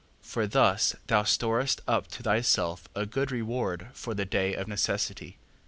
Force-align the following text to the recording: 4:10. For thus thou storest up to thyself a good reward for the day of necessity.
4:10. 0.23 0.25
For 0.25 0.47
thus 0.47 0.95
thou 1.05 1.21
storest 1.21 1.79
up 1.87 2.07
to 2.07 2.23
thyself 2.23 2.87
a 2.95 3.05
good 3.05 3.29
reward 3.31 3.89
for 3.93 4.15
the 4.15 4.25
day 4.25 4.55
of 4.55 4.67
necessity. 4.67 5.37